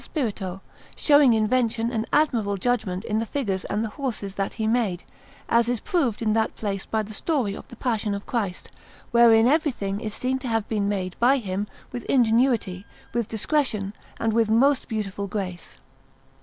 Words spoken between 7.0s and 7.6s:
the story